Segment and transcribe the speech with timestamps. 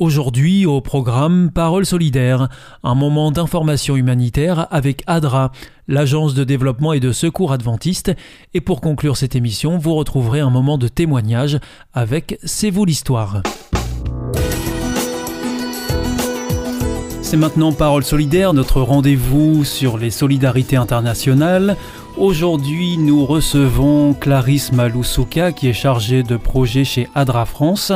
[0.00, 2.48] Aujourd'hui, au programme Parole solidaire,
[2.82, 5.52] un moment d'information humanitaire avec ADRA,
[5.88, 8.10] l'agence de développement et de secours adventiste.
[8.54, 11.58] Et pour conclure cette émission, vous retrouverez un moment de témoignage
[11.92, 13.42] avec C'est vous l'histoire.
[17.20, 21.76] C'est maintenant Parole solidaire, notre rendez-vous sur les solidarités internationales.
[22.16, 27.92] Aujourd'hui, nous recevons Clarisse Maloussouka qui est chargée de projet chez ADRA France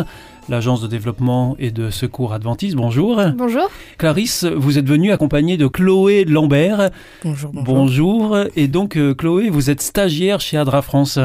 [0.48, 2.76] l'agence de développement et de secours adventiste.
[2.76, 3.20] Bonjour.
[3.36, 3.70] Bonjour.
[3.98, 6.90] Clarisse, vous êtes venue accompagnée de Chloé Lambert.
[7.24, 7.50] Bonjour.
[7.52, 7.74] Bonjour.
[7.74, 8.38] bonjour.
[8.56, 11.18] Et donc, euh, Chloé, vous êtes stagiaire chez Adra France.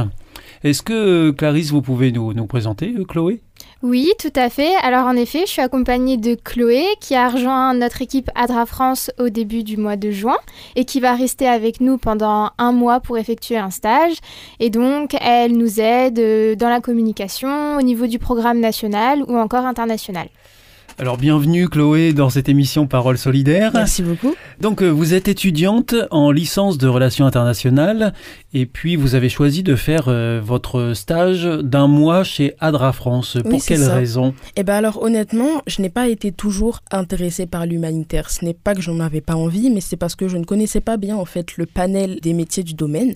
[0.64, 3.42] Est-ce que, euh, Clarisse, vous pouvez nous, nous présenter, euh, Chloé?
[3.81, 4.75] Oui, tout à fait.
[4.83, 9.09] Alors en effet, je suis accompagnée de Chloé qui a rejoint notre équipe Adra France
[9.17, 10.38] au début du mois de juin
[10.75, 14.17] et qui va rester avec nous pendant un mois pour effectuer un stage.
[14.59, 19.66] Et donc, elle nous aide dans la communication au niveau du programme national ou encore
[19.66, 20.27] international.
[21.02, 23.72] Alors bienvenue Chloé dans cette émission Parole solidaire.
[23.73, 24.36] Merci beaucoup.
[24.59, 28.14] Donc euh, vous êtes étudiante en licence de relations internationales
[28.53, 33.38] et puis vous avez choisi de faire euh, votre stage d'un mois chez Adra France.
[33.50, 34.33] Pour quelle raison?
[34.58, 38.30] Eh bien alors honnêtement, je n'ai pas été toujours intéressée par l'humanitaire.
[38.30, 40.81] Ce n'est pas que j'en avais pas envie, mais c'est parce que je ne connaissais
[40.81, 43.13] pas bien en fait le panel des métiers du domaine.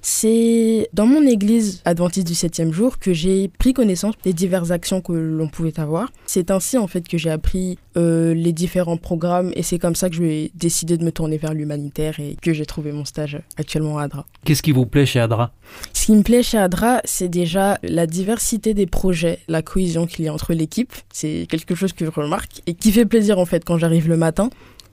[0.00, 5.02] C'est dans mon église adventiste du 7e jour que j'ai pris connaissance des diverses actions
[5.02, 6.10] que l'on pouvait avoir.
[6.24, 10.08] C'est ainsi en fait que j'ai appris euh, les différents programmes et c'est comme ça
[10.10, 13.98] que j'ai décidé de me tourner vers l'humanitaire et que j'ai trouvé mon stage actuellement
[13.98, 14.26] à Adra.
[14.44, 15.52] Qu'est-ce qui vous plaît chez Adra?
[15.92, 20.24] Ce qui me plaît chez Adra, c'est déjà la diversité des projets, la cohésion qu'il
[20.24, 20.92] y a entre l'équipe.
[21.12, 24.16] C'est quelque chose que je remarque et qui fait plaisir en fait quand j'arrive le
[24.16, 24.50] matin.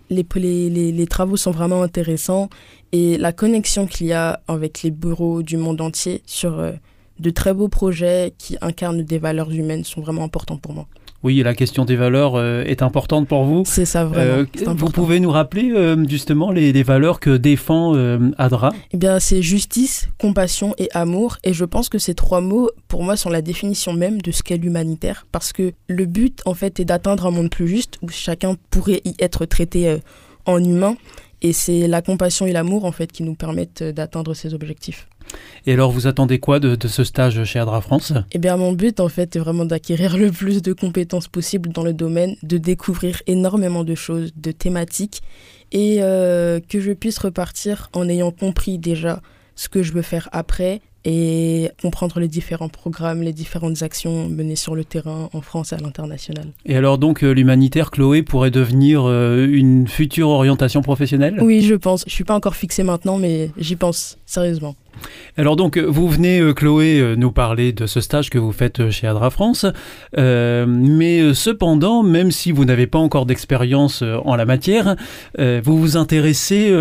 [0.09, 2.49] Les, les, les, travaux sont vraiment intéressants
[2.91, 6.73] et la connexion qu'il y a avec les bureaux du monde entier sur euh,
[7.19, 10.87] de très beaux projets qui incarnent des valeurs humaines sont vraiment importants pour moi.
[11.23, 13.63] Oui, la question des valeurs euh, est importante pour vous.
[13.65, 14.45] C'est ça, vraiment.
[14.67, 17.93] Euh, vous pouvez nous rappeler euh, justement les, valeurs que défend
[18.37, 18.73] ADRA?
[18.91, 21.37] Eh bien, c'est justice, compassion et amour.
[21.45, 24.43] Et je pense que ces trois mots, pour moi, sont la définition même de ce
[24.43, 25.25] qu'est l'humanitaire.
[25.31, 29.01] Parce que le but, en fait, est d'atteindre un monde plus juste où chacun pourrait
[29.05, 29.99] y être traité
[30.45, 30.97] en humain.
[31.41, 35.07] Et c'est la compassion et l'amour, en fait, qui nous permettent d'atteindre ces objectifs.
[35.65, 38.13] Et alors, vous attendez quoi de, ce stage chez Adra France?
[38.31, 41.83] Eh bien, mon but, en fait, est vraiment d'acquérir le plus de compétences possibles dans
[41.83, 45.21] le domaine, de découvrir énormément de choses, de thématiques,
[45.71, 49.21] et euh, que je puisse repartir en ayant compris déjà
[49.55, 54.55] ce que je veux faire après, et comprendre les différents programmes, les différentes actions menées
[54.55, 56.47] sur le terrain en France et à l'international.
[56.65, 61.37] Et alors donc euh, l'humanitaire, Chloé, pourrait devenir euh, une future orientation professionnelle?
[61.41, 62.03] Oui, je pense.
[62.07, 64.75] Je suis pas encore fixée maintenant, mais j'y pense sérieusement.
[65.35, 68.79] Alors donc, vous venez, euh, Chloé, euh, nous parler de ce stage que vous faites
[68.79, 69.65] euh, chez Adra France,
[70.15, 74.95] mais cependant, même si vous n'avez pas encore d'expérience en la matière,
[75.37, 76.71] vous vous intéressez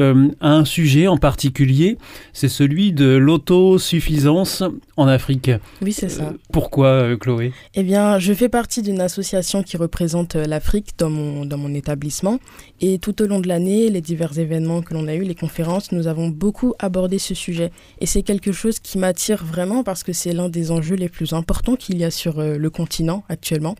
[0.40, 1.98] à un sujet en particulier,
[2.32, 4.62] c'est celui de l'autosuffisance
[4.96, 5.50] en Afrique.
[5.80, 6.32] Oui, c'est ça.
[6.52, 7.52] pourquoi, Chloé?
[7.74, 12.38] Eh bien, je fais partie d'une association qui représente l'Afrique dans mon, dans mon établissement,
[12.80, 15.92] et tout au long de l'année, les divers événements que l'on a eus, les conférences,
[15.92, 17.70] nous avons beaucoup abordé ce sujet.
[18.02, 21.34] Et c'est quelque chose qui m'attire vraiment parce que c'est l'un des enjeux les plus
[21.34, 23.76] importants qu'il y a sur euh, le continent actuellement.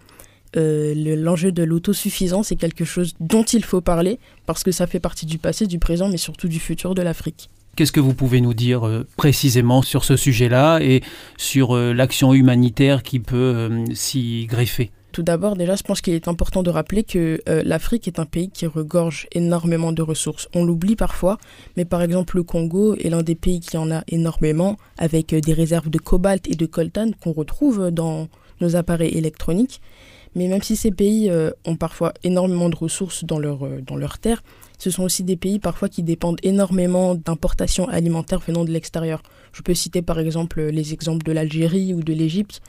[0.56, 5.00] Euh, l'enjeu de l'autosuffisance est quelque chose dont il faut parler parce que ça fait
[5.00, 7.50] partie du passé, du présent, mais surtout du futur de l'Afrique.
[7.74, 11.02] Qu'est-ce que vous pouvez nous dire euh, précisément sur ce sujet-là et
[11.36, 14.92] sur l'action humanitaire qui peut s'y greffer?
[15.12, 18.24] Tout d'abord, déjà, je pense qu'il est important de rappeler que euh, l'Afrique est un
[18.24, 20.48] pays qui regorge énormément de ressources.
[20.54, 21.38] On l'oublie parfois,
[21.76, 25.40] mais par exemple, le Congo est l'un des pays qui en a énormément, avec euh,
[25.40, 28.28] des réserves de cobalt et de coltan qu'on retrouve dans
[28.60, 29.80] nos appareils électroniques.
[30.34, 34.18] Mais même si ces pays euh, ont parfois énormément de ressources dans leur, dans leur
[34.18, 34.42] terre,
[34.78, 39.22] ce sont aussi des pays parfois qui dépendent énormément d'importations alimentaires venant de l'extérieur.
[39.52, 42.62] Je peux citer par exemple les exemples de l'Algérie ou de l'Égypte,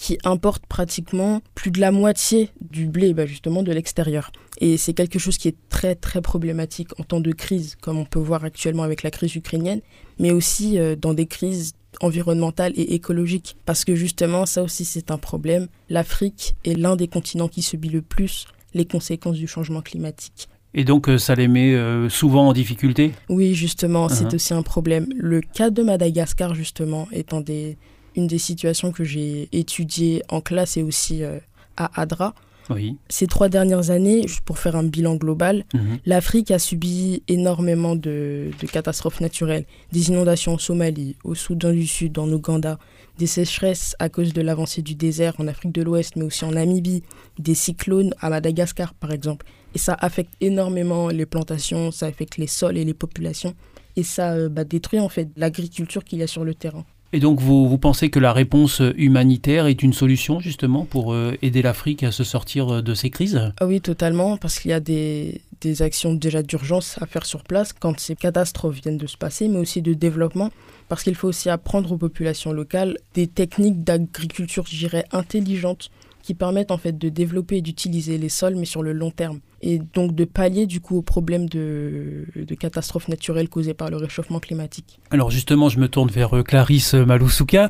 [0.00, 4.32] qui importe pratiquement plus de la moitié du blé bah, justement de l'extérieur.
[4.58, 8.06] Et c'est quelque chose qui est très très problématique en temps de crise, comme on
[8.06, 9.82] peut voir actuellement avec la crise ukrainienne,
[10.18, 13.58] mais aussi euh, dans des crises environnementales et écologiques.
[13.66, 15.68] Parce que justement, ça aussi c'est un problème.
[15.90, 20.48] L'Afrique est l'un des continents qui subit le plus les conséquences du changement climatique.
[20.72, 23.12] Et donc euh, ça les met euh, souvent en difficulté?
[23.28, 24.34] Oui, justement, c'est uh-huh.
[24.36, 25.08] aussi un problème.
[25.14, 27.76] Le cas de Madagascar, justement, étant des,
[28.16, 31.38] une des situations que j'ai étudiées en classe et aussi euh,
[31.76, 32.34] à ADRA.
[32.68, 32.96] Oui.
[33.08, 35.98] Ces trois dernières années, juste pour faire un bilan global, Mhm.
[36.06, 39.64] l'Afrique a subi énormément de, de catastrophes naturelles.
[39.90, 42.78] Des inondations en Somalie, au Soudan du Sud, en Ouganda,
[43.18, 46.52] des sécheresses à cause de l'avancée du désert en Afrique de l'Ouest, mais aussi en
[46.52, 47.02] Namibie,
[47.40, 49.46] des cyclones à Madagascar par exemple.
[49.74, 53.54] Et ça affecte énormément les plantations, ça affecte les sols et les populations.
[53.96, 56.84] Et ça euh, bah, détruit en fait l'agriculture qu'il y a sur le terrain.
[57.12, 61.60] Et donc vous, pensez que la réponse humanitaire est une solution justement pour euh, aider
[61.60, 63.52] l'Afrique à se sortir euh, de ces crises?
[63.60, 67.42] Ah oui, totalement, parce qu'il y a des, des actions déjà d'urgence à faire sur
[67.42, 70.50] place quand ces catastrophes viennent de se passer, mais aussi de développement,
[70.88, 75.90] parce qu'il faut aussi apprendre aux populations locales des techniques d'agriculture, je dirais, intelligentes,
[76.22, 79.40] qui permettent en fait de développer et d'utiliser les sols, mais sur le long terme.
[79.62, 82.24] Et donc de pallier du coup aux problèmes de,
[82.58, 84.98] catastrophes naturelles causées par le réchauffement climatique.
[85.10, 87.68] Alors justement, je me tourne vers euh, Clarisse Maloussouka.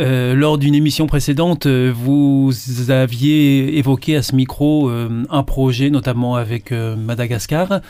[0.00, 2.50] Euh, lors d'une émission précédente, euh, vous
[2.88, 7.80] aviez évoqué à ce micro un projet, notamment avec Madagascar.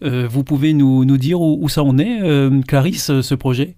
[0.00, 2.20] Vous pouvez nous, nous dire où, ça en est,
[2.66, 3.74] Clarisse, ce projet?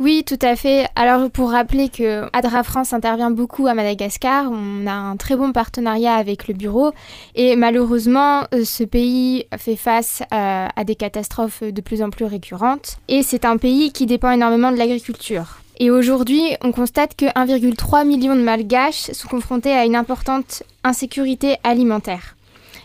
[0.00, 0.86] Oui, tout à fait.
[0.94, 5.50] Alors pour rappeler que ADRA France intervient beaucoup à Madagascar, on a un très bon
[5.50, 6.92] partenariat avec le bureau
[7.34, 12.26] et malheureusement euh, ce pays fait face à, à des catastrophes de plus en plus
[12.26, 15.58] récurrentes et c'est un pays qui dépend énormément de l'agriculture.
[15.80, 21.56] Et aujourd'hui, on constate que 1,3 million de Malgaches sont confrontés à une importante insécurité
[21.64, 22.36] alimentaire.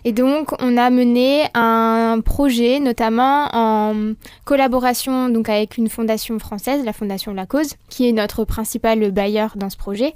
[0.06, 4.14] Et donc, on a mené un projet, notamment en
[4.46, 9.54] collaboration donc avec une fondation française, la Fondation La Cause, qui est notre principal bailleur
[9.56, 10.14] dans ce projet.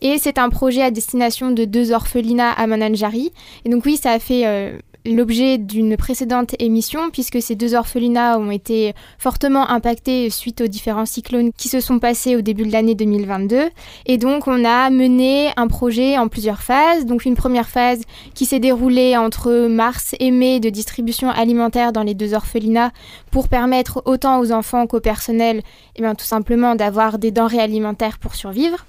[0.00, 3.32] Et c'est un projet à destination de deux orphelinats à Mananjari.
[3.64, 8.38] Et donc oui, ça a fait euh, l'objet d'une précédente émission, puisque ces deux orphelinats
[8.38, 12.72] ont été fortement impactés suite aux différents cyclones qui se sont passés au début de
[12.72, 13.70] l'année 2022.
[14.06, 17.06] Et donc, on a mené un projet en plusieurs phases.
[17.06, 18.02] Donc, une première phase
[18.34, 22.92] qui s'est déroulée entre mars et mai de distribution alimentaire dans les deux orphelinats
[23.30, 25.62] pour permettre autant aux enfants qu'au personnel,
[25.96, 28.86] eh bien, tout simplement d'avoir des denrées alimentaires pour survivre.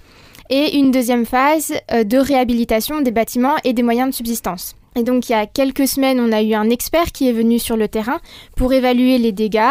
[0.50, 4.76] Et une deuxième phase euh, de réhabilitation des bâtiments et des moyens de subsistance.
[4.98, 7.60] Et donc il y a quelques semaines, on a eu un expert qui est venu
[7.60, 8.20] sur le terrain
[8.56, 9.62] pour évaluer les dégâts,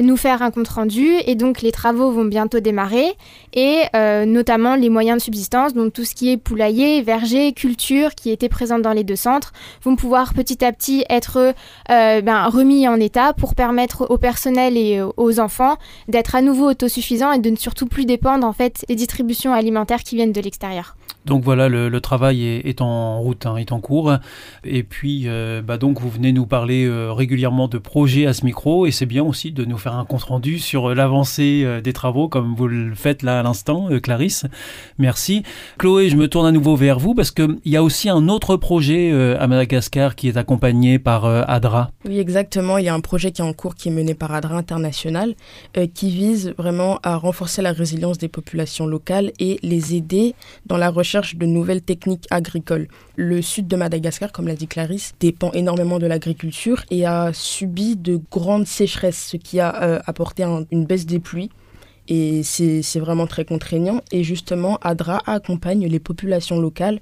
[0.00, 3.12] nous faire un compte-rendu, et donc les travaux vont bientôt démarrer,
[3.52, 8.14] et euh, notamment les moyens de subsistance, donc tout ce qui est poulailler, verger, culture,
[8.14, 9.52] qui étaient présents dans les deux centres,
[9.82, 11.54] vont pouvoir petit à petit être
[11.90, 15.76] euh, ben, remis en état pour permettre au personnel et aux enfants
[16.08, 20.02] d'être à nouveau autosuffisants et de ne surtout plus dépendre en fait des distributions alimentaires
[20.02, 20.96] qui viennent de l'extérieur.
[21.24, 24.12] Donc voilà, le, travail est, est, en route, hein, est en cours.
[24.64, 28.44] Et puis, euh, bah donc, vous venez nous parler euh, régulièrement de projets à ce
[28.44, 31.92] micro, et c'est bien aussi de nous faire un compte rendu sur l'avancée euh, des
[31.92, 34.46] travaux, comme vous le faites là à l'instant, Clarisse.
[34.98, 35.42] Merci.
[35.78, 38.56] Chloé, je me tourne à nouveau vers vous parce qu'il y a aussi un autre
[38.56, 41.90] projet à Madagascar qui est accompagné par ADRA.
[42.04, 42.78] Oui, exactement.
[42.78, 45.34] Il y a un projet qui est en cours qui est mené par ADRA International
[45.94, 50.34] qui vise vraiment à renforcer la résilience des populations locales et les aider
[50.66, 52.88] dans la recherche de nouvelles techniques agricoles.
[53.16, 57.96] Le sud de Madagascar, comme l'a dit Clarisse, dépend énormément de l'agriculture et a subi
[57.96, 61.50] de grandes sécheresses, ce qui a euh, apporté un, une baisse des pluies.
[62.08, 64.02] Et c'est vraiment très contraignant.
[64.10, 67.00] Et justement, ADRA accompagne les populations locales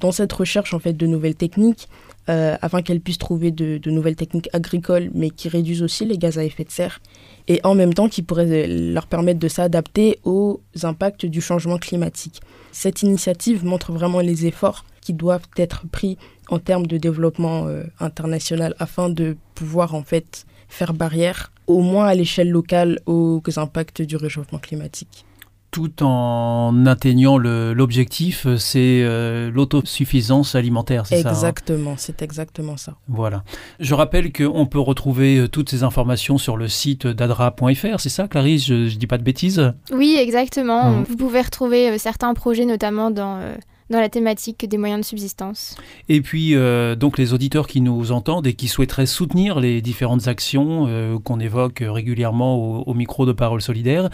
[0.00, 1.88] dans cette recherche en fait de nouvelles techniques
[2.28, 6.18] euh, afin qu'elles puissent trouver de, de, nouvelles techniques agricoles, mais qui réduisent aussi les
[6.18, 7.00] gaz à effet de serre,
[7.48, 12.40] et en même temps qui pourraient leur permettre de s'adapter aux impacts du changement climatique.
[12.72, 16.18] Cette initiative montre vraiment les efforts qui doivent être pris
[16.50, 22.06] en termes de développement euh, international afin de pouvoir en fait faire barrière, au moins
[22.06, 25.24] à l'échelle locale, aux impacts du réchauffement climatique
[25.70, 32.96] tout en atteignant l'objectif, c'est euh, l'autosuffisance alimentaire, c'est ça Exactement, hein c'est exactement ça.
[33.08, 33.44] Voilà.
[33.78, 38.26] Je rappelle qu'on peut retrouver euh, toutes ces informations sur le site d'adra.fr, c'est ça
[38.26, 38.66] Clarisse?
[38.66, 39.72] Je ne dis pas de bêtises?
[39.92, 40.90] Oui, exactement.
[40.90, 41.04] Mmh.
[41.04, 43.36] Vous pouvez retrouver euh, certains projets, notamment dans...
[43.36, 43.54] Euh
[43.90, 45.76] dans la thématique des moyens de subsistance.
[46.08, 50.28] Et puis, euh, donc, les auditeurs qui nous entendent et qui souhaiteraient soutenir les différentes
[50.28, 52.56] actions euh, qu'on évoque régulièrement
[52.86, 54.10] au, micro de Parole Solidaire,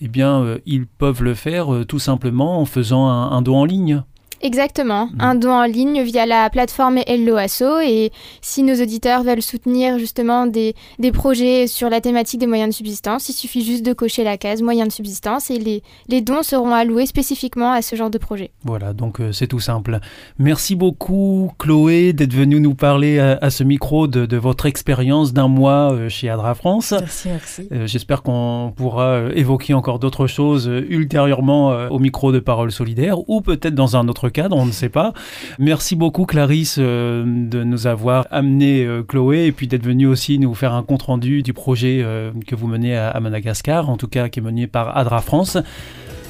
[0.00, 4.02] eh bien, ils peuvent le faire tout simplement en faisant un don en ligne.
[4.44, 5.20] Exactement, mm.
[5.20, 9.98] un don en ligne via la plateforme Hello Asso et si nos auditeurs veulent soutenir
[9.98, 13.94] justement des, des, projets sur la thématique des moyens de subsistance, il suffit juste de
[13.94, 17.96] cocher la case moyens de subsistance et les, les dons seront alloués spécifiquement à ce
[17.96, 18.50] genre de projet.
[18.64, 19.98] Voilà, donc euh, c'est tout simple.
[20.38, 25.48] Merci beaucoup Chloé d'être venue nous parler à, ce micro de, de votre expérience d'un
[25.48, 26.92] mois euh, chez Adra France.
[26.92, 27.68] Merci, merci.
[27.72, 33.40] Euh, j'espère qu'on pourra évoquer encore d'autres choses ultérieurement au micro de Parole Solidaire ou
[33.40, 35.14] peut-être dans un autre cadre, on ne sait pas.
[35.58, 40.38] Merci beaucoup Clarisse euh, de nous avoir amené euh, Chloé et puis d'être venue aussi
[40.38, 44.08] nous faire un compte rendu du projet euh, que vous menez à, Madagascar, en tout
[44.08, 45.56] cas qui est mené par Adra France.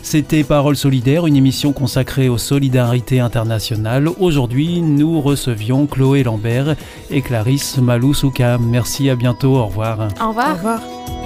[0.02, 4.06] C'était Parole solidaire, une émission consacrée aux solidarités internationales.
[4.20, 6.76] Aujourd'hui, nous recevions Chloé Lambert
[7.10, 8.58] et Clarisse Maloussouka.
[8.58, 10.10] Merci, à bientôt, au revoir.
[10.20, 10.50] Au revoir.
[10.50, 11.23] Au revoir.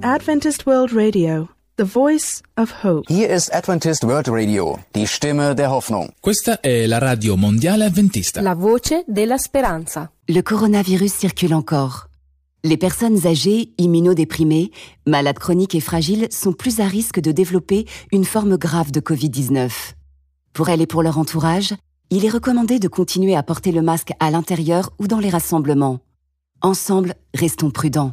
[0.00, 3.04] Is Adventist World Radio, the voice of hope.
[3.08, 6.10] Hier ist Adventist World Radio, die Stimme der Hoffnung.
[6.20, 8.40] Questa è la radio mondiale adventista.
[8.40, 10.10] La voce della speranza.
[10.26, 12.08] Le coronavirus circule encore.
[12.62, 14.70] Les personnes âgées, immunodéprimées,
[15.06, 19.94] malades chroniques et fragiles sont plus à risque de développer une forme grave de Covid-19.
[20.52, 21.74] Pour elles et pour leur entourage,
[22.10, 26.00] il est recommandé de continuer à porter le masque à l'intérieur ou dans les rassemblements.
[26.62, 28.12] Ensemble, restons prudents.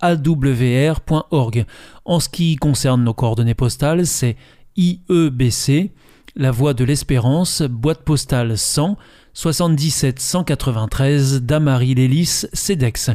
[0.00, 1.66] awr.org.
[2.04, 4.36] En ce qui concerne nos coordonnées postales, c'est
[4.76, 5.92] IEBC,
[6.36, 8.96] La Voie de l'Espérance, boîte postale 100
[9.34, 13.10] 77 193 Damary Lélis, CEDEX.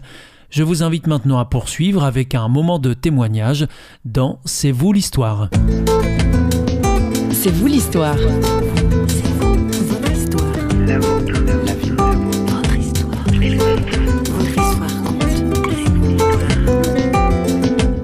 [0.49, 3.67] Je vous invite maintenant à poursuivre avec un moment de témoignage
[4.05, 5.49] dans C'est vous l'histoire.
[7.31, 8.15] C'est vous l'histoire.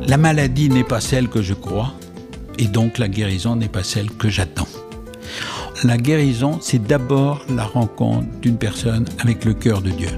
[0.10, 1.94] La maladie n'est pas celle que je crois,
[2.58, 4.68] et donc la guérison n'est pas celle que j'attends.
[5.84, 10.10] La guérison, c'est d'abord la rencontre d'une personne avec le cœur de Dieu.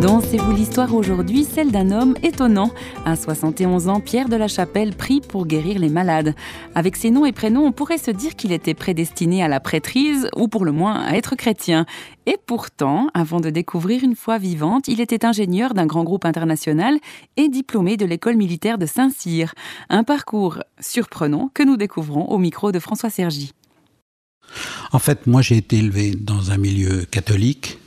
[0.00, 2.70] C'est vous l'histoire aujourd'hui, celle d'un homme étonnant.
[3.04, 6.34] À 71 ans, Pierre de la Chapelle prie pour guérir les malades.
[6.74, 10.30] Avec ses noms et prénoms, on pourrait se dire qu'il était prédestiné à la prêtrise,
[10.36, 11.84] ou pour le moins à être chrétien.
[12.24, 16.98] Et pourtant, avant de découvrir une foi vivante, il était ingénieur d'un grand groupe international
[17.36, 19.52] et diplômé de l'école militaire de Saint-Cyr.
[19.90, 23.52] Un parcours surprenant que nous découvrons au micro de François Sergi.
[24.92, 27.78] En fait, moi j'ai été élevé dans un milieu catholique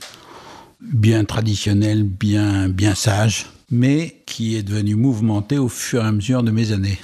[0.92, 6.42] bien traditionnel, bien, bien sage, mais qui est devenu mouvementé au fur et à mesure
[6.42, 6.98] de mes années.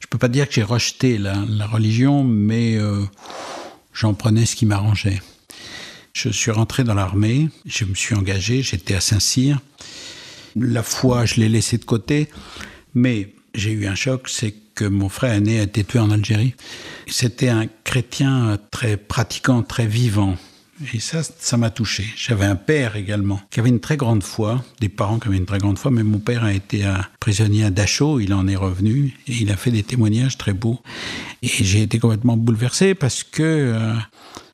[0.00, 3.04] Je ne peux pas dire que j'ai rejeté la, religion, mais euh,
[3.92, 5.20] j'en prenais ce qui m'arrangeait.
[6.14, 9.60] Je suis rentré dans l'armée, je me suis engagé, j'étais à Saint-Cyr.
[10.56, 12.28] La foi, je l'ai laissée de côté,
[12.94, 16.54] mais j'ai eu un choc, c'est que mon frère aîné a été tué en Algérie.
[17.06, 20.36] C'était un chrétien très pratiquant, très vivant.
[20.94, 22.04] Et ça, ça m'a touché.
[22.16, 25.46] J'avais un père également qui avait une très grande foi, des parents qui avaient une
[25.46, 28.56] très grande foi, mais mon père a été un prisonnier à Dachau, il en est
[28.56, 30.80] revenu et il a fait des témoignages très beaux.
[31.42, 33.94] Et j'ai été complètement bouleversé parce que euh,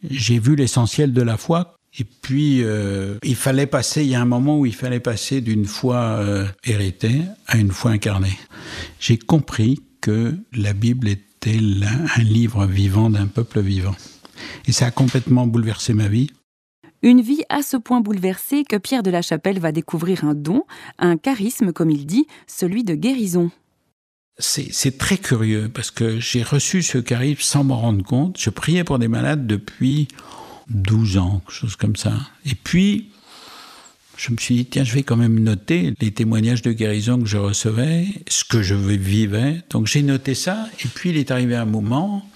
[0.09, 1.76] j'ai vu l'essentiel de la foi.
[1.97, 5.40] Et puis, euh, il fallait passer, il y a un moment où il fallait passer
[5.40, 8.37] d'une foi euh, héritée à une foi incarnée.
[8.99, 13.95] J'ai compris que la Bible était un livre vivant d'un peuple vivant.
[14.66, 16.30] Et ça a complètement bouleversé ma vie.
[17.02, 20.64] Une vie à ce point bouleversée que Pierre de la Chapelle va découvrir un don,
[20.98, 23.50] un charisme, comme il dit, celui de guérison.
[24.38, 28.38] C'est très curieux parce que j'ai reçu ce charisme sans m'en rendre compte.
[28.40, 30.08] Je priais pour des malades depuis
[30.70, 32.14] 12 ans, quelque chose comme ça.
[32.46, 33.10] Et puis,
[34.16, 37.26] je me suis dit, tiens, je vais quand même noter les témoignages de guérison que
[37.26, 39.60] je recevais, ce que je vivais.
[39.70, 40.68] Donc j'ai noté ça.
[40.84, 42.28] Et puis il est arrivé un moment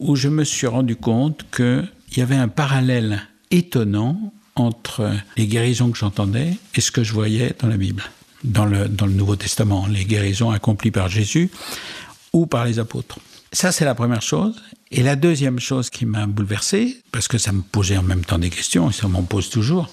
[0.00, 5.90] où je me suis rendu compte qu'il y avait un parallèle étonnant entre les guérisons
[5.90, 8.02] que j'entendais et ce que je voyais dans la Bible,
[8.42, 11.50] dans le, dans le Nouveau Testament, les guérisons accomplies par Jésus
[12.32, 13.18] ou par les apôtres.
[13.52, 14.60] Ça, c'est la première chose.
[14.90, 18.38] Et la deuxième chose qui m'a bouleversé, parce que ça me posait en même temps
[18.38, 19.88] des questions, et ça m'en pose toujours,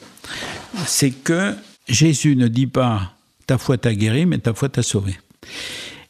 [0.87, 1.55] c'est que
[1.87, 3.13] Jésus ne dit pas
[3.45, 5.17] ta foi t'a guéri, mais ta foi t'a sauvé.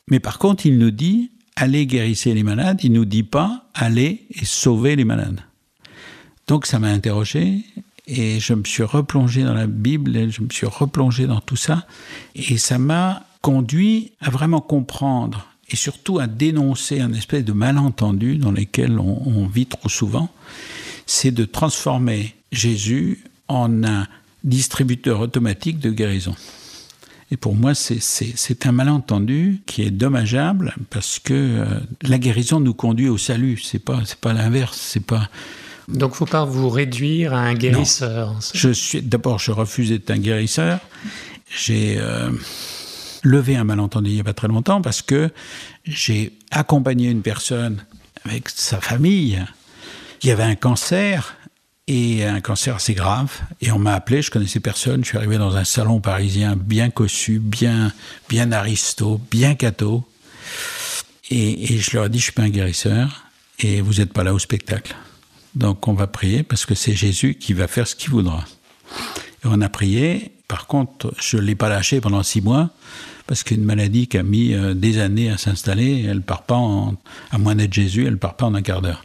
[0.10, 4.26] Mais par contre, il nous dit allez guérissez les malades, il nous dit pas allez
[4.30, 5.42] et sauvez les malades.
[6.48, 7.66] Donc ça m'a interrogé
[8.06, 11.58] et je me suis replongé dans la Bible, et je me suis replongé dans tout
[11.58, 11.86] ça
[12.36, 18.38] et ça m'a conduit à vraiment comprendre et surtout à dénoncer un espèce de malentendu
[18.38, 20.30] dans lequel on vit trop souvent,
[21.06, 24.08] c'est de transformer Jésus en un
[24.44, 26.36] distributeur automatique de guérison.
[27.29, 31.65] Et pour moi, c'est un malentendu qui est dommageable parce que euh,
[32.03, 33.60] la guérison nous conduit au salut.
[33.62, 34.77] C'est pas c'est pas l'inverse.
[34.79, 35.29] C'est pas.
[35.89, 38.34] Donc, faut pas vous réduire à un guérisseur.
[38.34, 38.39] Non.
[38.53, 40.79] Je suis d'abord, je refuse d'être un guérisseur.
[41.50, 42.29] J'ai euh,
[43.24, 45.29] levé un malentendu il y a pas très longtemps parce que
[45.86, 47.84] j'ai accompagné une personne
[48.25, 49.43] avec sa famille
[50.19, 51.37] qui avait un cancer
[51.88, 53.32] et un cancer assez grave.
[53.62, 55.03] Et on m'a appelé, je connaissais personne.
[55.03, 57.91] Je suis arrivé dans un salon parisien bien cossu, bien,
[58.29, 60.03] bien aristo, bien catho.
[61.29, 63.24] Et, je leur ai dit, je suis pas un guérisseur
[63.60, 64.96] et vous n'êtes pas là au spectacle.
[65.56, 68.44] Donc on va prier parce que c'est Jésus qui va faire ce qu'il voudra.
[69.44, 70.32] On a prié.
[70.48, 72.70] Par contre, je ne l'ai pas lâché pendant six mois
[73.25, 76.58] parce qu'une maladie qui a mis euh, des années à s'installer, elle part pas
[77.32, 79.03] à moins d'être Jésus, elle part pas en un quart d'heure.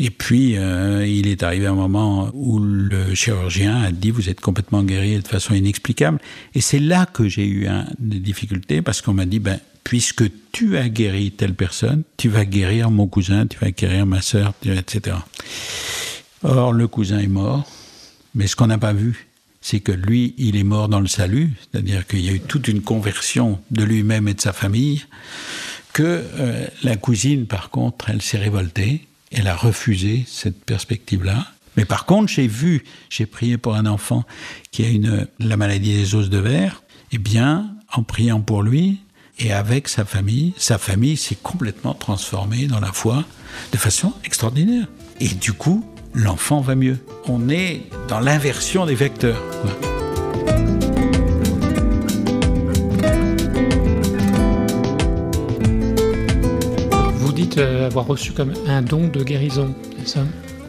[0.00, 4.40] Et puis, euh, il est arrivé un moment où le chirurgien a dit Vous êtes
[4.40, 6.20] complètement guéri de façon inexplicable.
[6.54, 7.66] Et c'est là que j'ai eu
[7.98, 12.44] des difficultés parce qu'on m'a dit ben, Puisque tu as guéri telle personne, tu vas
[12.44, 15.16] guérir mon cousin, tu vas guérir ma sœur, etc.
[16.42, 17.68] Or, le cousin est mort,
[18.34, 19.28] mais ce qu'on n'a pas vu,
[19.60, 22.68] c'est que lui, il est mort dans le salut, c'est-à-dire qu'il y a eu toute
[22.68, 25.04] une conversion de lui-même et de sa famille,
[25.92, 31.46] que euh, la cousine, par contre, elle s'est révoltée elle a refusé cette perspective-là.
[31.76, 34.24] Mais par contre, j'ai vu, j'ai prié pour un enfant
[34.70, 36.82] qui a une, la maladie des os de verre.
[37.12, 38.98] Eh bien, en priant pour lui
[39.38, 43.24] et avec sa famille, sa famille s'est complètement transformée dans la foi
[43.72, 44.86] de façon extraordinaire.
[45.20, 46.98] Et du coup, l'enfant va mieux.
[47.26, 49.40] On est dans l'inversion des vecteurs.
[57.56, 60.26] Euh, avoir reçu comme un don de guérison, c'est ça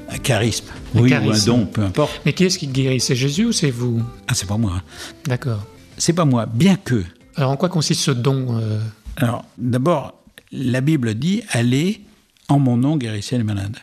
[0.10, 0.66] Un charisme,
[0.96, 1.52] un oui, charisme.
[1.52, 2.22] ou un don, peu importe.
[2.26, 3.00] Mais qui est-ce qui guérit?
[3.00, 4.02] C'est Jésus ou c'est vous?
[4.28, 4.82] Ah, c'est pas moi.
[5.26, 5.66] D'accord.
[5.98, 7.04] C'est pas moi, bien que.
[7.36, 8.80] Alors, en quoi consiste ce don euh...
[9.18, 10.14] Alors, d'abord,
[10.52, 12.02] la Bible dit Allez,
[12.48, 13.78] en mon nom, guérissez les malades.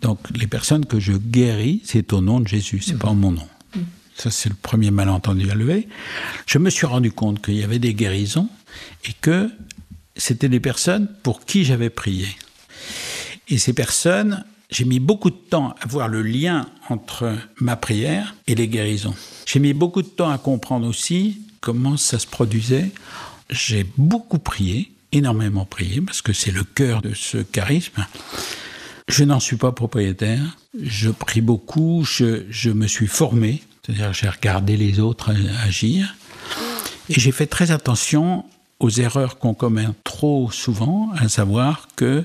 [0.00, 2.98] Donc, les personnes que je guéris, c'est au nom de Jésus, c'est mmh.
[2.98, 3.46] pas en mon nom.
[3.76, 3.80] Mmh.
[4.16, 5.86] Ça, c'est le premier malentendu à lever.
[6.46, 8.48] Je me suis rendu compte qu'il y avait des guérisons
[9.04, 9.48] et que
[10.16, 12.28] c'était des personnes pour qui j'avais prié.
[13.48, 18.34] Et ces personnes, j'ai mis beaucoup de temps à voir le lien entre ma prière
[18.46, 19.14] et les guérisons.
[19.46, 22.90] J'ai mis beaucoup de temps à comprendre aussi comment ça se produisait.
[23.50, 28.06] J'ai beaucoup prié, énormément prié, parce que c'est le cœur de ce charisme.
[29.08, 30.56] Je n'en suis pas propriétaire.
[30.80, 35.32] Je prie beaucoup, je, me suis formé, c'est-à-dire j'ai regardé les autres
[35.64, 36.14] agir.
[37.08, 38.44] Et j'ai fait très attention
[38.82, 42.24] aux erreurs qu'on commet trop souvent, à savoir que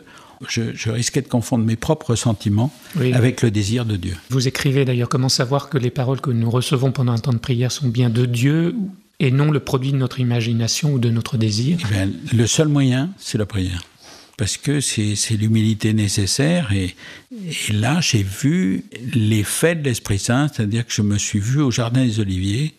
[0.50, 3.14] je, je, risquais de confondre mes propres sentiments oui.
[3.14, 4.16] avec le désir de Dieu.
[4.30, 7.38] Vous écrivez d'ailleurs comment savoir que les paroles que nous recevons pendant un temps de
[7.38, 8.76] prière sont bien de Dieu
[9.20, 11.78] et non le produit de notre imagination ou de notre désir?
[11.86, 13.84] Eh bien, Le seul moyen, c'est la prière.
[14.38, 16.72] Parce que c'est l'humilité nécessaire.
[16.72, 16.96] Et,
[17.32, 21.72] et là, j'ai vu l'effet de l'Esprit Saint, c'est-à-dire que je me suis vu au
[21.72, 22.76] Jardin des Oliviers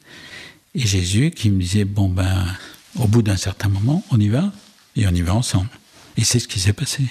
[0.76, 2.46] et Jésus qui me disait, bon ben,
[2.96, 4.52] au bout d'un certain moment, on y va
[4.96, 5.68] et on y va ensemble.
[6.16, 7.04] Et c'est ce qui s'est passé.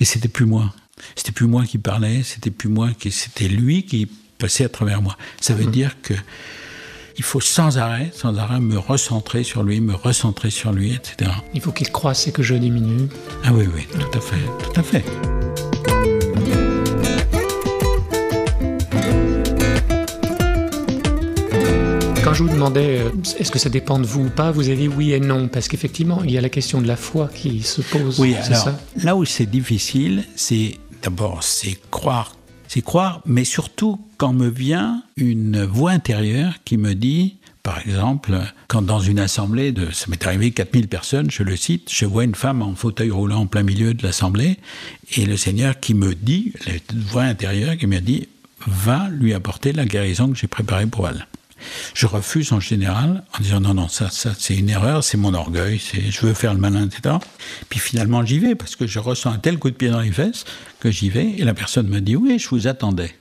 [0.00, 0.72] Et c'était plus moi.
[1.16, 5.02] C'était plus moi qui parlais, c'était plus moi qui, c'était lui qui passait à travers
[5.02, 5.16] moi.
[5.40, 5.70] Ça veut mmh.
[5.70, 6.14] dire que
[7.18, 11.30] il faut sans arrêt, sans arrêt me recentrer sur lui, me recentrer sur lui, etc.
[11.54, 13.08] Il faut qu'il croisse et que je diminue.
[13.44, 15.41] Ah oui, oui, tout à fait, tout à fait.
[22.32, 24.76] Quand je vous demandais euh, est-ce que ça dépend de vous ou pas, vous avez
[24.76, 27.60] dit oui et non, parce qu'effectivement, il y a la question de la foi qui
[27.60, 28.18] se pose.
[28.18, 32.34] Oui, alors, ça là où c'est difficile, c'est d'abord, c'est croire,
[32.68, 38.40] c'est croire, mais surtout quand me vient une voix intérieure qui me dit, par exemple,
[38.66, 42.24] quand dans une assemblée de, ça m'est arrivé 4000 personnes, je le cite, je vois
[42.24, 44.56] une femme en fauteuil roulant en plein milieu de l'assemblée,
[45.18, 46.72] et le Seigneur qui me dit, la
[47.10, 48.26] voix intérieure qui me dit,
[48.66, 51.26] va lui apporter la guérison que j'ai préparée pour elle.
[51.94, 55.34] Je refuse en général en disant non, non, ça, ça c'est une erreur, c'est mon
[55.34, 57.16] orgueil, c'est je veux faire le malin, etc.
[57.68, 60.12] Puis finalement, j'y vais parce que je ressens un tel coup de pied dans les
[60.12, 60.44] fesses
[60.80, 63.14] que j'y vais et la personne me dit oui, je vous attendais.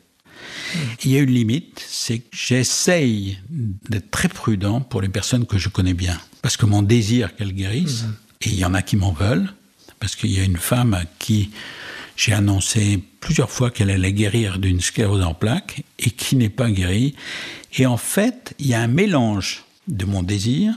[1.03, 3.37] Il y a une limite, c'est que j'essaye
[3.89, 6.17] d'être très prudent pour les personnes que je connais bien.
[6.41, 8.15] Parce que mon désir qu'elles guérissent, mmh.
[8.41, 9.53] et il y en a qui m'en veulent,
[9.99, 11.51] parce qu'il y a une femme à qui
[12.15, 16.69] j'ai annoncé plusieurs fois qu'elle allait guérir d'une sclérose en plaques et qui n'est pas
[16.69, 17.15] guérie.
[17.77, 20.73] Et en fait, il y a un mélange de mon désir,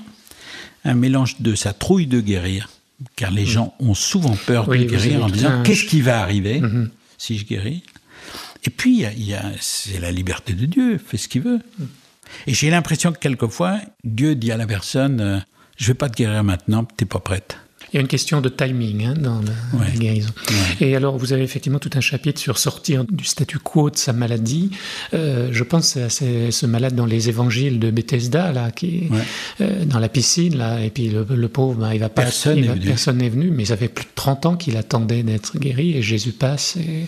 [0.85, 2.69] un mélange de sa trouille de guérir,
[3.17, 3.47] car les mmh.
[3.47, 6.91] gens ont souvent peur de guérir en disant qu'est-ce qui va arriver mmh.
[7.19, 7.83] si je guéris?
[8.65, 11.61] Et puis, il y a, c'est la liberté de Dieu, fait ce qu'il veut.
[11.79, 11.85] Mmh.
[12.47, 15.39] Et j'ai l'impression que quelquefois, Dieu dit à la personne, euh,
[15.77, 17.59] je vais pas te guérir maintenant, t'es pas prête.
[17.95, 20.31] Il y a une question de timing hein, dans la, guérison.
[20.81, 24.13] Et alors, vous avez effectivement tout un chapitre sur sortir du statu quo de sa
[24.13, 24.71] maladie.
[25.15, 29.09] Euh, je pense à ce malade dans les évangiles de Bethesda, là, qui
[29.61, 32.23] euh, dans la piscine, là, et puis le, pauvre, ben, il va pas.
[32.23, 32.85] Personne n'est venu.
[32.85, 36.03] Personne n'est venu, mais ça fait plus de 30 ans qu'il attendait d'être guéri, et
[36.03, 36.75] Jésus passe.
[36.75, 37.07] Et,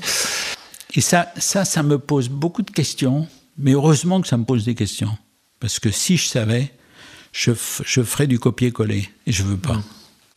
[0.95, 3.27] et ça, ça, ça me pose beaucoup de questions,
[3.59, 5.19] mais heureusement que ça me pose des questions.
[5.59, 6.71] Parce que si je savais,
[7.33, 7.51] je,
[7.85, 9.83] je ferais du copier-coller, et je veux pas.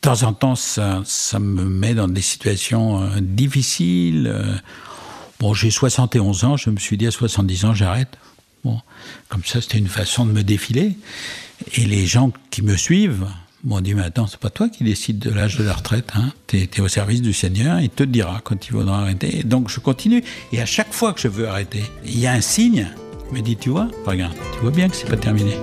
[0.02, 4.32] De temps en temps, ça, ça me met dans des situations euh, difficiles.
[4.34, 4.56] Euh.
[5.40, 8.18] Bon, j'ai 71 ans, je me suis dit à 70 ans, j'arrête.
[8.64, 8.80] Bon,
[9.28, 10.96] comme ça, c'était une façon de me défiler.
[11.74, 13.26] Et les gens qui me suivent
[13.66, 16.32] m'ont dit, mais attends, c'est pas toi qui décides de l'âge de la retraite, hein.
[16.48, 19.44] Tu es, au service du Seigneur, il te dira quand il faudra arrêter.
[19.44, 20.24] donc je continue.
[20.54, 22.88] Et à chaque fois que je veux arrêter, il y a un signe
[23.28, 25.56] qui me dit, tu vois, regarde, tu vois bien que c'est pas terminé.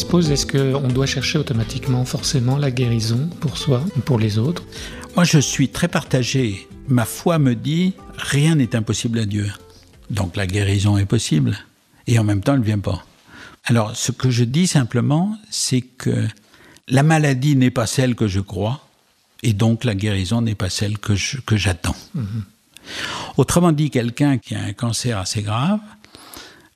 [0.00, 4.38] Se pose, est-ce qu'on doit chercher automatiquement forcément la guérison pour soi ou pour les
[4.38, 4.64] autres?
[5.14, 6.66] Moi, je suis très partagé.
[6.88, 9.52] Ma foi me dit, rien n'est impossible à Dieu.
[10.08, 11.58] Donc la guérison est possible.
[12.06, 13.04] Et en même temps, elle ne vient pas.
[13.64, 16.26] Alors, ce que je dis simplement, c'est que
[16.88, 18.88] la maladie n'est pas celle que je crois,
[19.42, 21.96] et donc la guérison n'est pas celle que j'attends.
[22.14, 22.44] Que mhm.
[23.36, 25.80] Autrement dit, quelqu'un qui a un cancer assez grave,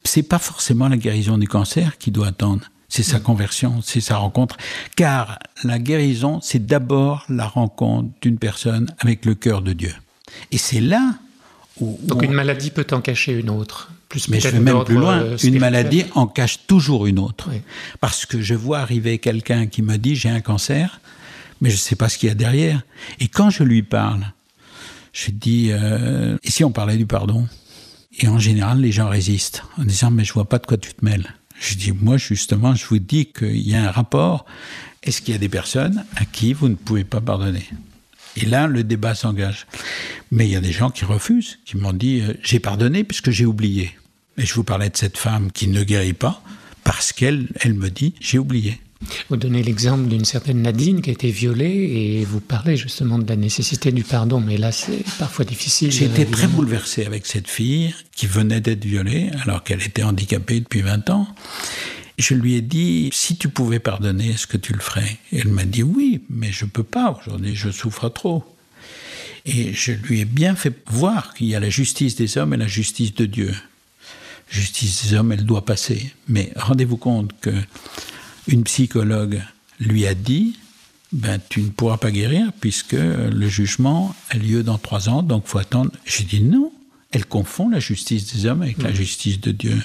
[0.04, 4.18] c'est pas forcément la guérison du cancer qui doit attendre c'est sa conversion, c'est sa
[4.18, 4.56] rencontre.
[4.94, 9.92] Car la guérison, c'est d'abord la rencontre d'une personne avec le cœur de Dieu.
[10.52, 11.16] Et c'est là
[11.80, 11.98] où...
[12.04, 13.90] Donc une maladie peut en cacher une autre.
[14.08, 15.18] Plus Mais je vais même plus loin.
[15.18, 17.50] Euh, une maladie en cache toujours une autre.
[17.98, 21.00] Parce que je vois arriver quelqu'un qui me dit j'ai un cancer,
[21.60, 22.80] mais je ne sais pas ce qu'il y a derrière.
[23.18, 24.24] Et quand je lui parle,
[25.12, 27.48] je dis euh, et si on parlait du pardon?
[28.20, 30.94] Et en général, les gens résistent en disant mais je vois pas de quoi tu
[30.94, 31.34] te mêles.
[31.64, 34.44] Je dis, moi justement, je vous dis qu'il y a un rapport.
[35.02, 37.66] Est-ce qu'il y a des personnes à qui vous ne pouvez pas pardonner?
[38.36, 39.66] Et là, le débat s'engage.
[40.30, 43.30] Mais il y a des gens qui refusent, qui m'ont dit, euh, j'ai pardonné puisque
[43.30, 43.96] j'ai oublié.
[44.36, 46.42] Et je vous parlais de cette femme qui ne guérit pas
[46.82, 48.80] parce qu'elle elle me dit, j'ai oublié.
[49.28, 53.28] Vous donnez l'exemple d'une certaine Nadine qui a été violée et vous parlez justement de
[53.28, 55.90] la nécessité du pardon, mais là c'est parfois difficile.
[55.90, 60.60] J'ai été très bouleversé avec cette fille qui venait d'être violée alors qu'elle était handicapée
[60.60, 61.26] depuis 20 ans.
[62.18, 65.18] Je lui ai dit, si tu pouvais pardonner, est-ce que tu le ferais?
[65.32, 68.44] Et Elle m'a dit oui, mais je peux pas aujourd'hui, je souffre trop.
[69.46, 72.56] Et je lui ai bien fait voir qu'il y a la justice des hommes et
[72.56, 73.54] la justice de Dieu.
[74.48, 76.12] Justice des hommes, elle doit passer.
[76.28, 77.50] Mais rendez-vous compte que
[78.48, 79.42] une psychologue
[79.80, 80.56] lui a dit
[81.12, 85.46] ben, tu ne pourras pas guérir puisque le jugement a lieu dans trois ans, donc
[85.46, 85.92] faut attendre.
[86.04, 86.72] J'ai dit non,
[87.12, 89.80] elle confond la justice des hommes avec la justice de Dieu.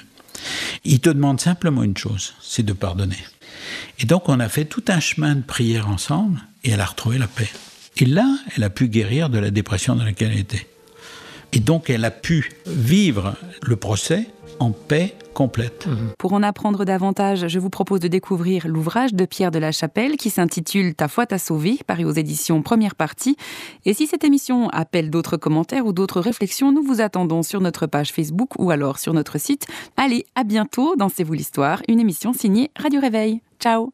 [0.85, 3.23] Il te demande simplement une chose, c'est de pardonner.
[3.99, 7.17] Et donc on a fait tout un chemin de prière ensemble et elle a retrouvé
[7.17, 7.49] la paix.
[7.97, 10.67] Et là, elle a pu guérir de la dépression dans laquelle elle était.
[11.53, 14.27] Et donc elle a pu vivre le procès
[14.59, 15.87] en paix complète.
[15.87, 16.09] Mhm.
[16.17, 20.17] Pour en apprendre davantage, je vous propose de découvrir l'ouvrage de Pierre de la Chapelle
[20.17, 23.37] qui s'intitule Ta foi t'a sauvé, paru aux éditions Première Partie.
[23.85, 27.87] Et si cette émission appelle d'autres commentaires ou d'autres réflexions, nous vous attendons sur notre
[27.87, 29.65] page Facebook ou alors sur notre site.
[29.95, 33.41] Allez, à bientôt dans C'est vous l'histoire, une émission signée Radio Réveil.
[33.59, 33.93] Ciao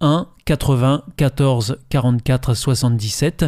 [0.00, 3.46] 1 80 14 44 77.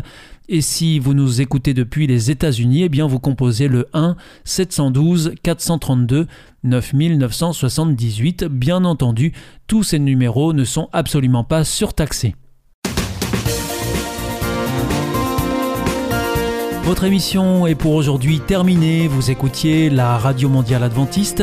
[0.49, 5.35] Et si vous nous écoutez depuis les États-Unis, eh bien vous composez le 1 712
[5.43, 6.27] 432
[6.63, 8.45] 9978.
[8.45, 9.33] Bien entendu,
[9.67, 12.37] tous ces numéros ne sont absolument pas surtaxés.
[16.87, 19.09] Votre émission est pour aujourd'hui terminée.
[19.09, 21.43] Vous écoutiez la Radio Mondiale Adventiste